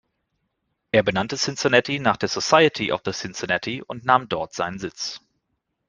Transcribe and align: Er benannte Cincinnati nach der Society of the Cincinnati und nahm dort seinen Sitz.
Er 0.91 1.03
benannte 1.03 1.37
Cincinnati 1.37 1.99
nach 1.99 2.17
der 2.17 2.27
Society 2.27 2.91
of 2.91 3.01
the 3.05 3.11
Cincinnati 3.11 3.83
und 3.83 4.03
nahm 4.03 4.27
dort 4.27 4.51
seinen 4.51 4.79
Sitz. 4.79 5.21